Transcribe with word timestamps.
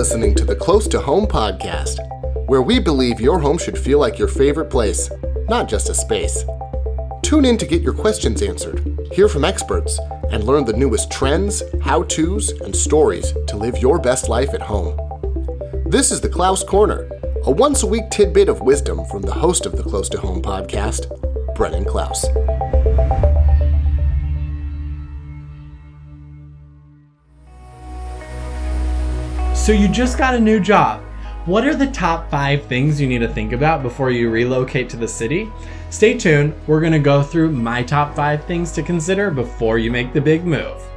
listening 0.00 0.34
to 0.34 0.46
the 0.46 0.56
Close 0.56 0.88
to 0.88 0.98
Home 0.98 1.26
podcast, 1.26 1.98
where 2.48 2.62
we 2.62 2.78
believe 2.78 3.20
your 3.20 3.38
home 3.38 3.58
should 3.58 3.76
feel 3.76 3.98
like 3.98 4.18
your 4.18 4.28
favorite 4.28 4.70
place, 4.70 5.10
not 5.50 5.68
just 5.68 5.90
a 5.90 5.94
space. 5.94 6.42
Tune 7.20 7.44
in 7.44 7.58
to 7.58 7.66
get 7.66 7.82
your 7.82 7.92
questions 7.92 8.40
answered, 8.40 8.98
hear 9.12 9.28
from 9.28 9.44
experts, 9.44 10.00
and 10.30 10.44
learn 10.44 10.64
the 10.64 10.72
newest 10.72 11.12
trends, 11.12 11.62
how 11.82 12.04
to's, 12.04 12.48
and 12.62 12.74
stories 12.74 13.34
to 13.46 13.58
live 13.58 13.76
your 13.76 13.98
best 13.98 14.30
life 14.30 14.54
at 14.54 14.62
home. 14.62 14.98
This 15.84 16.10
is 16.10 16.22
the 16.22 16.30
Klaus 16.30 16.64
Corner, 16.64 17.06
a 17.44 17.50
once 17.50 17.82
a 17.82 17.86
week 17.86 18.08
tidbit 18.08 18.48
of 18.48 18.62
wisdom 18.62 19.04
from 19.04 19.20
the 19.20 19.34
host 19.34 19.66
of 19.66 19.76
the 19.76 19.82
Close 19.82 20.08
to 20.08 20.18
Home 20.18 20.40
podcast, 20.40 21.14
Brennan 21.54 21.84
Klaus. 21.84 22.24
So 29.60 29.72
you 29.72 29.88
just 29.88 30.16
got 30.16 30.34
a 30.34 30.40
new 30.40 30.58
job. 30.58 31.02
What 31.44 31.66
are 31.66 31.76
the 31.76 31.90
top 31.90 32.30
five 32.30 32.64
things 32.64 32.98
you 32.98 33.06
need 33.06 33.18
to 33.18 33.28
think 33.28 33.52
about 33.52 33.82
before 33.82 34.10
you 34.10 34.30
relocate 34.30 34.88
to 34.88 34.96
the 34.96 35.06
city? 35.06 35.52
Stay 35.90 36.16
tuned. 36.16 36.54
We're 36.66 36.80
to 36.92 36.98
go 36.98 37.22
through 37.22 37.52
my 37.52 37.82
top 37.82 38.16
five 38.16 38.42
things 38.46 38.72
to 38.72 38.82
consider 38.82 39.30
before 39.30 39.78
you 39.78 39.90
make 39.90 40.14
the 40.14 40.20
big 40.20 40.46
move. 40.46 40.89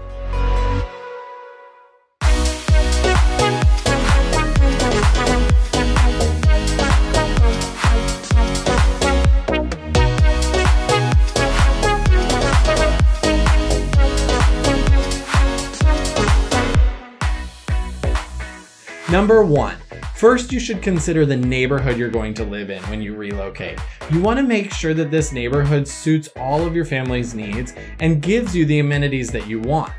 Number 19.13 19.45
one, 19.45 19.77
first 20.15 20.51
you 20.51 20.59
should 20.59 20.81
consider 20.81 21.23
the 21.23 21.37
neighborhood 21.37 21.97
you're 21.97 22.09
going 22.09 22.33
to 22.33 22.43
live 22.43 22.71
in 22.71 22.81
when 22.89 22.99
you 22.99 23.13
relocate. 23.13 23.77
You 24.09 24.19
want 24.19 24.37
to 24.37 24.43
make 24.43 24.73
sure 24.73 24.95
that 24.95 25.11
this 25.11 25.31
neighborhood 25.31 25.87
suits 25.87 26.29
all 26.35 26.65
of 26.65 26.75
your 26.75 26.83
family's 26.83 27.35
needs 27.35 27.75
and 27.99 28.23
gives 28.23 28.55
you 28.55 28.65
the 28.65 28.79
amenities 28.79 29.29
that 29.29 29.45
you 29.45 29.59
want. 29.59 29.93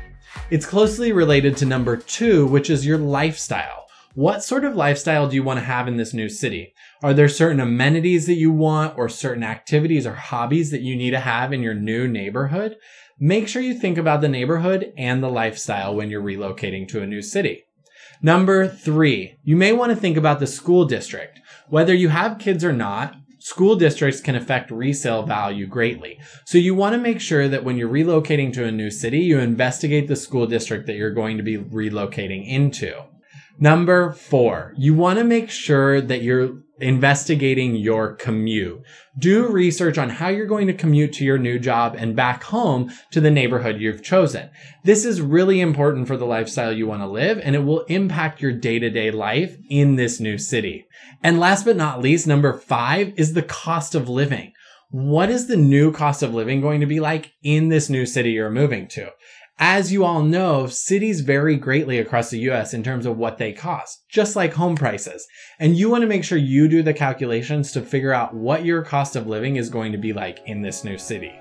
It's 0.49 0.65
closely 0.65 1.13
related 1.13 1.55
to 1.55 1.65
number 1.65 1.95
two, 1.95 2.45
which 2.47 2.69
is 2.69 2.85
your 2.85 2.97
lifestyle. 2.97 3.87
What 4.15 4.43
sort 4.43 4.65
of 4.65 4.75
lifestyle 4.75 5.29
do 5.29 5.35
you 5.37 5.43
want 5.43 5.59
to 5.59 5.65
have 5.65 5.87
in 5.87 5.95
this 5.95 6.13
new 6.13 6.27
city? 6.27 6.73
Are 7.01 7.13
there 7.13 7.29
certain 7.29 7.61
amenities 7.61 8.25
that 8.25 8.33
you 8.33 8.51
want 8.51 8.97
or 8.97 9.07
certain 9.07 9.43
activities 9.43 10.05
or 10.05 10.15
hobbies 10.15 10.71
that 10.71 10.81
you 10.81 10.93
need 10.97 11.11
to 11.11 11.21
have 11.21 11.53
in 11.53 11.63
your 11.63 11.73
new 11.73 12.09
neighborhood? 12.09 12.75
Make 13.17 13.47
sure 13.47 13.61
you 13.61 13.75
think 13.75 13.97
about 13.97 14.19
the 14.19 14.27
neighborhood 14.27 14.91
and 14.97 15.23
the 15.23 15.29
lifestyle 15.29 15.95
when 15.95 16.09
you're 16.09 16.21
relocating 16.21 16.85
to 16.89 17.01
a 17.01 17.07
new 17.07 17.21
city. 17.21 17.64
Number 18.25 18.67
three, 18.67 19.37
you 19.43 19.55
may 19.55 19.71
want 19.71 19.91
to 19.91 19.95
think 19.95 20.17
about 20.17 20.39
the 20.39 20.47
school 20.47 20.85
district. 20.85 21.39
Whether 21.69 21.93
you 21.93 22.09
have 22.09 22.39
kids 22.39 22.63
or 22.63 22.73
not, 22.73 23.13
school 23.37 23.75
districts 23.75 24.19
can 24.19 24.33
affect 24.33 24.71
resale 24.71 25.21
value 25.21 25.67
greatly. 25.67 26.19
So 26.43 26.57
you 26.57 26.73
want 26.73 26.93
to 26.93 26.99
make 26.99 27.21
sure 27.21 27.47
that 27.47 27.63
when 27.63 27.77
you're 27.77 27.87
relocating 27.87 28.51
to 28.53 28.65
a 28.65 28.71
new 28.71 28.89
city, 28.89 29.19
you 29.19 29.37
investigate 29.37 30.07
the 30.07 30.15
school 30.15 30.47
district 30.47 30.87
that 30.87 30.95
you're 30.95 31.13
going 31.13 31.37
to 31.37 31.43
be 31.43 31.59
relocating 31.59 32.47
into. 32.47 33.03
Number 33.57 34.11
four, 34.11 34.73
you 34.77 34.93
want 34.93 35.17
to 35.19 35.23
make 35.23 35.49
sure 35.49 36.01
that 36.01 36.21
you're 36.21 36.61
investigating 36.79 37.75
your 37.75 38.15
commute. 38.15 38.81
Do 39.17 39.47
research 39.47 39.97
on 39.97 40.09
how 40.09 40.27
you're 40.27 40.45
going 40.45 40.67
to 40.67 40.73
commute 40.73 41.13
to 41.13 41.23
your 41.23 41.37
new 41.37 41.57
job 41.57 41.95
and 41.97 42.17
back 42.17 42.43
home 42.43 42.91
to 43.11 43.21
the 43.21 43.31
neighborhood 43.31 43.79
you've 43.79 44.03
chosen. 44.03 44.49
This 44.83 45.05
is 45.05 45.21
really 45.21 45.61
important 45.61 46.07
for 46.07 46.17
the 46.17 46.25
lifestyle 46.25 46.73
you 46.73 46.85
want 46.85 47.01
to 47.01 47.07
live 47.07 47.39
and 47.41 47.55
it 47.55 47.63
will 47.63 47.81
impact 47.85 48.41
your 48.41 48.51
day 48.51 48.77
to 48.79 48.89
day 48.89 49.09
life 49.09 49.57
in 49.69 49.95
this 49.95 50.19
new 50.19 50.37
city. 50.37 50.85
And 51.23 51.39
last 51.39 51.63
but 51.63 51.77
not 51.77 52.01
least, 52.01 52.27
number 52.27 52.53
five 52.53 53.13
is 53.15 53.33
the 53.33 53.43
cost 53.43 53.95
of 53.95 54.09
living. 54.09 54.51
What 54.89 55.29
is 55.29 55.47
the 55.47 55.57
new 55.57 55.91
cost 55.91 56.23
of 56.23 56.33
living 56.33 56.61
going 56.61 56.81
to 56.81 56.85
be 56.85 56.99
like 56.99 57.33
in 57.41 57.69
this 57.69 57.89
new 57.89 58.05
city 58.05 58.31
you're 58.31 58.49
moving 58.49 58.87
to? 58.89 59.11
As 59.57 59.89
you 59.89 60.03
all 60.03 60.21
know, 60.21 60.67
cities 60.67 61.21
vary 61.21 61.55
greatly 61.55 61.97
across 61.97 62.29
the 62.29 62.39
US 62.49 62.73
in 62.73 62.83
terms 62.83 63.05
of 63.05 63.17
what 63.17 63.37
they 63.37 63.53
cost, 63.53 64.03
just 64.09 64.35
like 64.35 64.53
home 64.53 64.75
prices. 64.75 65.25
And 65.59 65.77
you 65.77 65.89
want 65.89 66.01
to 66.01 66.07
make 66.07 66.25
sure 66.25 66.37
you 66.37 66.67
do 66.67 66.83
the 66.83 66.93
calculations 66.93 67.71
to 67.71 67.81
figure 67.81 68.11
out 68.11 68.33
what 68.33 68.65
your 68.65 68.81
cost 68.81 69.15
of 69.15 69.27
living 69.27 69.55
is 69.55 69.69
going 69.69 69.93
to 69.93 69.97
be 69.97 70.11
like 70.11 70.39
in 70.45 70.61
this 70.61 70.83
new 70.83 70.97
city. 70.97 71.39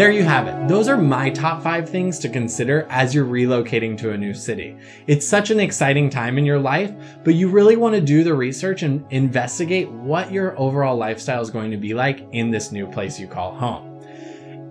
There 0.00 0.10
you 0.10 0.22
have 0.22 0.48
it. 0.48 0.66
Those 0.66 0.88
are 0.88 0.96
my 0.96 1.28
top 1.28 1.62
five 1.62 1.86
things 1.86 2.18
to 2.20 2.30
consider 2.30 2.86
as 2.88 3.14
you're 3.14 3.26
relocating 3.26 3.98
to 3.98 4.12
a 4.12 4.16
new 4.16 4.32
city. 4.32 4.78
It's 5.06 5.28
such 5.28 5.50
an 5.50 5.60
exciting 5.60 6.08
time 6.08 6.38
in 6.38 6.46
your 6.46 6.58
life, 6.58 6.90
but 7.22 7.34
you 7.34 7.50
really 7.50 7.76
want 7.76 7.94
to 7.96 8.00
do 8.00 8.24
the 8.24 8.32
research 8.32 8.82
and 8.82 9.04
investigate 9.10 9.90
what 9.90 10.32
your 10.32 10.58
overall 10.58 10.96
lifestyle 10.96 11.42
is 11.42 11.50
going 11.50 11.70
to 11.72 11.76
be 11.76 11.92
like 11.92 12.26
in 12.32 12.50
this 12.50 12.72
new 12.72 12.86
place 12.86 13.20
you 13.20 13.28
call 13.28 13.54
home. 13.54 13.89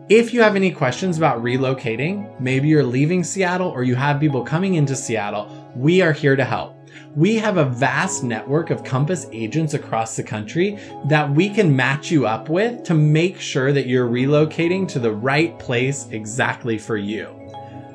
If 0.10 0.34
you 0.34 0.42
have 0.42 0.56
any 0.56 0.72
questions 0.72 1.20
about 1.20 1.44
relocating, 1.44 2.42
maybe 2.42 2.68
you're 2.68 2.84
leaving 2.84 3.24
Seattle 3.24 3.70
or 3.70 3.84
you 3.84 3.94
have 3.94 4.20
people 4.20 4.44
coming 4.44 4.74
into 4.74 4.96
Seattle, 4.96 5.72
we 5.76 6.02
are 6.02 6.14
here 6.14 6.36
to 6.36 6.44
help. 6.44 6.76
We 7.16 7.36
have 7.36 7.58
a 7.58 7.66
vast 7.66 8.24
network 8.24 8.72
of 8.72 8.84
Compass 8.84 9.28
agents 9.32 9.76
across 9.76 10.16
the 10.16 10.24
country 10.24 10.80
that 11.06 11.30
we 11.30 11.48
can 11.48 11.76
match 11.76 12.10
you 12.10 12.26
up 12.26 12.50
with 12.50 12.82
to 12.86 12.96
make 12.96 13.40
sure 13.40 13.72
that 13.72 13.86
you're 13.86 14.10
relocating 14.10 14.88
to 14.88 14.98
the 14.98 15.12
right 15.12 15.60
place 15.60 16.08
exactly 16.10 16.80
for 16.80 16.98
you. 16.98 17.36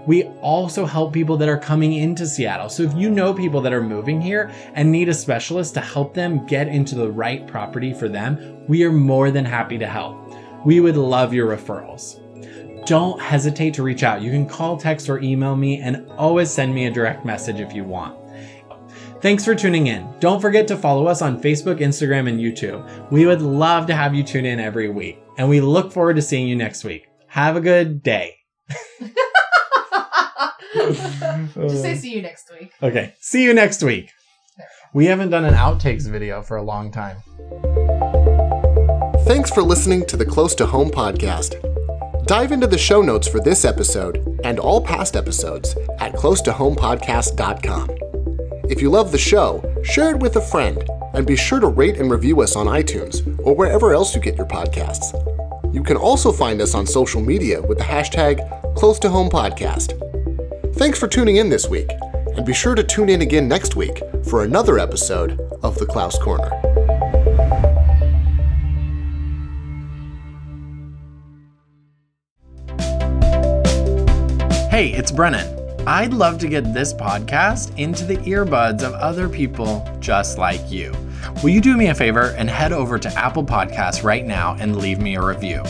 We 0.07 0.25
also 0.41 0.87
help 0.87 1.13
people 1.13 1.37
that 1.39 1.49
are 1.49 1.59
coming 1.59 1.95
into 1.95 2.29
Seattle. 2.29 2.69
So 2.69 2.85
if 2.85 2.95
you 2.95 3.11
know 3.11 3.35
people 3.35 3.61
that 3.63 3.73
are 3.73 3.83
moving 3.83 4.21
here 4.21 4.53
and 4.75 4.93
need 4.93 5.09
a 5.09 5.15
specialist 5.15 5.75
to 5.75 5.81
help 5.81 6.15
them 6.15 6.47
get 6.47 6.69
into 6.69 6.95
the 6.95 7.11
right 7.11 7.45
property 7.45 7.93
for 7.93 8.09
them, 8.09 8.65
we 8.69 8.85
are 8.85 8.93
more 8.93 9.33
than 9.33 9.45
happy 9.45 9.79
to 9.79 9.87
help. 9.87 10.24
We 10.65 10.81
would 10.81 10.97
love 10.97 11.35
your 11.35 11.55
referrals. 11.55 12.21
Don't 12.87 13.21
hesitate 13.21 13.75
to 13.75 13.83
reach 13.83 14.03
out. 14.03 14.23
You 14.23 14.31
can 14.31 14.47
call, 14.47 14.77
text, 14.77 15.09
or 15.09 15.19
email 15.21 15.57
me 15.57 15.81
and 15.81 16.11
always 16.13 16.51
send 16.51 16.75
me 16.75 16.87
a 16.87 16.91
direct 16.91 17.25
message 17.25 17.61
if 17.61 17.75
you 17.75 17.85
want. 17.85 18.19
Thanks 19.21 19.43
for 19.43 19.55
tuning 19.55 19.87
in. 19.87 20.07
Don't 20.21 20.41
forget 20.41 20.69
to 20.69 20.77
follow 20.77 21.07
us 21.07 21.23
on 21.23 21.41
Facebook, 21.41 21.81
Instagram, 21.81 22.29
and 22.29 22.39
YouTube. 22.39 23.11
We 23.11 23.25
would 23.25 23.41
love 23.41 23.87
to 23.87 23.95
have 23.95 24.15
you 24.15 24.23
tune 24.23 24.45
in 24.45 24.61
every 24.61 24.91
week, 24.91 25.19
and 25.39 25.49
we 25.49 25.63
look 25.63 25.93
forward 25.93 26.17
to 26.17 26.23
seeing 26.23 26.47
you 26.47 26.57
next 26.57 26.85
week. 26.85 27.07
Have 27.29 27.57
a 27.57 27.61
good 27.63 28.03
day. 28.03 28.37
Just 30.75 31.83
say 31.83 31.95
see 31.97 32.13
you 32.15 32.21
next 32.21 32.51
week. 32.61 32.71
Okay, 32.83 33.15
see 33.19 33.43
you 33.43 33.55
next 33.55 33.83
week. 33.83 34.11
We 34.93 35.07
haven't 35.07 35.31
done 35.31 35.47
an 35.47 35.55
outtakes 35.55 36.07
video 36.07 36.43
for 36.43 36.59
a 36.59 36.63
long 36.63 36.93
time. 36.93 37.17
Thanks 39.25 39.51
for 39.51 39.63
listening 39.63 40.05
to 40.07 40.19
the 40.19 40.27
Close 40.27 40.55
to 40.57 40.67
Home 40.67 40.91
podcast. 40.91 41.57
Dive 42.27 42.53
into 42.53 42.67
the 42.67 42.77
show 42.77 43.01
notes 43.01 43.27
for 43.27 43.41
this 43.41 43.65
episode 43.65 44.39
and 44.45 44.59
all 44.59 44.83
past 44.83 45.17
episodes 45.17 45.75
at 45.99 46.13
closetohomepodcast.com. 46.13 47.89
If 48.69 48.83
you 48.83 48.91
love 48.91 49.13
the 49.13 49.19
show, 49.19 49.63
share 49.83 50.11
it 50.11 50.19
with 50.21 50.37
a 50.37 50.43
friend, 50.43 50.85
and 51.15 51.27
be 51.27 51.37
sure 51.37 51.59
to 51.59 51.69
rate 51.69 51.97
and 51.97 52.11
review 52.11 52.43
us 52.43 52.55
on 52.55 52.67
iTunes 52.67 53.27
or 53.47 53.57
wherever 53.57 53.95
else 53.95 54.15
you 54.15 54.21
get 54.21 54.37
your 54.37 54.47
podcasts. 54.47 55.15
You 55.75 55.83
can 55.83 55.97
also 55.97 56.31
find 56.31 56.61
us 56.61 56.75
on 56.75 56.87
social 56.87 57.23
media 57.23 57.63
with 57.63 57.79
the 57.79 57.85
hashtag 57.85 58.77
Close 58.77 58.99
to 58.99 59.09
Home 59.09 59.31
Podcast. 59.31 59.95
Thanks 60.77 60.99
for 60.99 61.09
tuning 61.09 61.37
in 61.37 61.49
this 61.49 61.67
week, 61.67 61.89
and 62.37 62.45
be 62.45 62.53
sure 62.53 62.75
to 62.75 62.85
tune 62.85 63.09
in 63.09 63.23
again 63.23 63.49
next 63.49 63.75
week 63.75 64.03
for 64.29 64.45
another 64.45 64.79
episode 64.79 65.41
of 65.63 65.79
The 65.79 65.87
Klaus 65.87 66.19
Corner. 66.19 66.51
Hey, 74.75 74.93
it's 74.93 75.13
Brennan. 75.13 75.87
I'd 75.87 76.13
love 76.13 76.41
to 76.41 76.49
get 76.49 76.75
this 76.75 76.93
podcast 76.93 77.79
into 77.79 78.05
the 78.05 78.17
earbuds 78.17 78.83
of 78.83 78.93
other 78.95 79.29
people 79.29 79.89
just 80.01 80.37
like 80.37 80.69
you. 80.69 80.93
Will 81.45 81.51
you 81.51 81.61
do 81.61 81.77
me 81.77 81.91
a 81.91 81.95
favor 81.95 82.35
and 82.37 82.51
head 82.51 82.73
over 82.73 82.99
to 82.99 83.09
Apple 83.11 83.45
Podcasts 83.45 84.03
right 84.03 84.27
now 84.27 84.57
and 84.59 84.75
leave 84.75 84.99
me 84.99 85.15
a 85.15 85.25
review? 85.25 85.63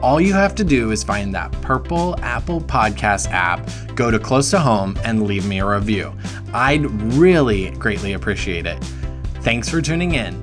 All 0.00 0.18
you 0.18 0.32
have 0.32 0.54
to 0.54 0.64
do 0.64 0.92
is 0.92 1.04
find 1.04 1.34
that 1.34 1.52
purple 1.60 2.18
Apple 2.20 2.62
Podcast 2.62 3.30
app, 3.32 3.68
go 3.94 4.10
to 4.10 4.18
Close 4.18 4.50
to 4.52 4.58
Home, 4.58 4.98
and 5.04 5.24
leave 5.24 5.44
me 5.44 5.58
a 5.58 5.66
review. 5.66 6.14
I'd 6.54 6.86
really 7.16 7.72
greatly 7.72 8.14
appreciate 8.14 8.64
it. 8.64 8.82
Thanks 9.42 9.68
for 9.68 9.82
tuning 9.82 10.14
in. 10.14 10.40